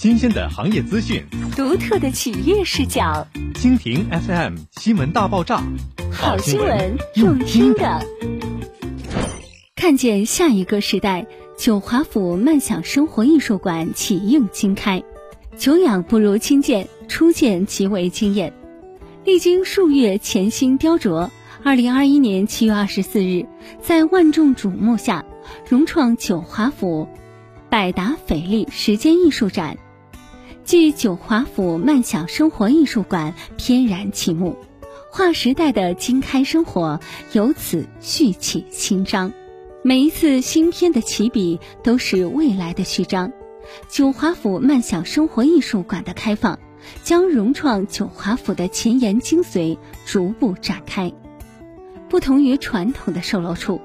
[0.00, 1.22] 新鲜的行业资讯，
[1.54, 3.28] 独特的企业视角。
[3.52, 5.62] 蜻蜓 FM 新闻大爆炸，
[6.10, 8.00] 好新闻用听的。
[9.76, 11.26] 看见下一个时代，
[11.58, 15.02] 九华府慢享生活艺术馆启应经开。
[15.58, 18.54] 久仰不如亲见，初见极为惊艳。
[19.26, 21.28] 历经数月潜心雕琢，
[21.62, 23.44] 二零二一年七月二十四日，
[23.82, 25.26] 在万众瞩目下，
[25.68, 27.06] 融创九华府
[27.68, 29.76] 百达翡丽时间艺术展
[30.70, 34.56] 继九华府慢享生活艺术馆翩然启幕，
[35.10, 37.00] 划时代的经开生活
[37.32, 39.32] 由此续起新章。
[39.82, 43.32] 每一次新篇的起笔，都是未来的序章。
[43.88, 46.56] 九华府慢享生活艺术馆的开放，
[47.02, 49.76] 将融创九华府的前沿精髓
[50.06, 51.12] 逐步展开。
[52.08, 53.80] 不同于传统的售楼处，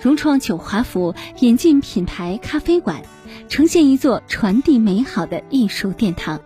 [0.00, 3.02] 融创九华府引进品牌咖啡馆，
[3.48, 6.40] 呈现一座传递美好的艺术殿堂。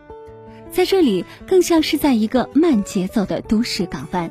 [0.71, 4.31] 在这里，更像是在一个慢节奏的都市港湾。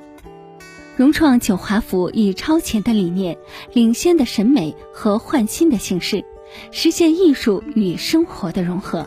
[0.95, 3.37] 融创九华府以超前的理念、
[3.73, 6.23] 领先的审美和焕新的形式。
[6.71, 9.05] 实现艺术与生活的融合，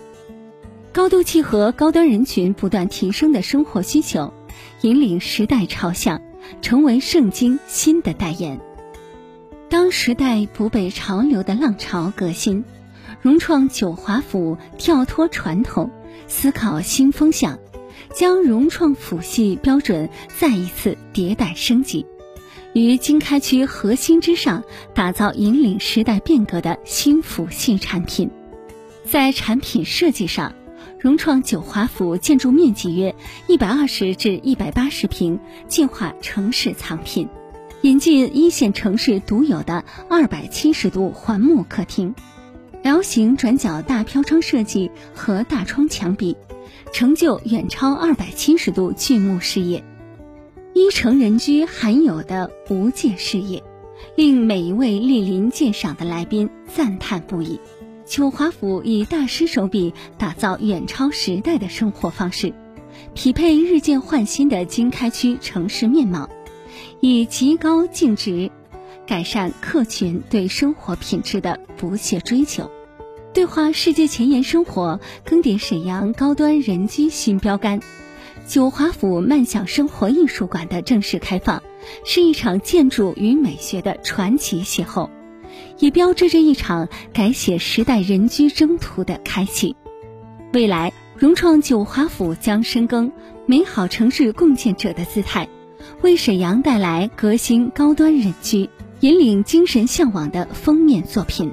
[0.92, 4.34] 高度契合高端人群不断提升的生活需求，
[4.82, 6.20] 引领时代潮向，
[6.60, 8.60] 成为圣经新的代言。
[9.70, 12.64] 当时代不被潮流的浪潮革新，
[13.22, 15.92] 融创九华府跳脱传统，
[16.26, 17.56] 思考新风向，
[18.12, 22.04] 将融创府系标准再一次迭代升级。
[22.72, 28.28] 于经开区核心之上，打造引领时代变革的新府系产品。
[29.04, 30.52] 在产品设计上，
[30.98, 33.14] 融创九华府建筑面积约
[33.46, 37.28] 一百二十至一百八十平，计划城市藏品，
[37.82, 42.14] 引进一线城市独有的二百七十度环幕客厅
[42.82, 46.36] ，L 型转角大飘窗设计和大窗墙壁，
[46.92, 49.82] 成就远超二百七十度巨幕视野。
[50.74, 53.62] 一城人居罕有的无界视野，
[54.14, 57.58] 令每一位莅临鉴赏的来宾赞叹不已。
[58.04, 62.52] 九华府以大师手笔打造远超时代的生活方式，
[63.14, 66.28] 匹配日渐焕新的经开区城市面貌，
[67.00, 68.50] 以极高净值
[69.06, 72.70] 改善客群对生活品质的不懈追求，
[73.32, 77.80] 对话世界前沿生活，更迭沈阳高端人居新标杆。
[78.46, 81.62] 九华府慢享生活艺术馆的正式开放，
[82.04, 85.08] 是一场建筑与美学的传奇邂逅，
[85.78, 89.76] 也标志着一场改写时代人居征途的开启。
[90.52, 93.12] 未来，融创九华府将深耕
[93.46, 95.48] 美好城市共建者的姿态，
[96.02, 98.68] 为沈阳带来革新高端人居，
[99.00, 101.52] 引领精神向往的封面作品。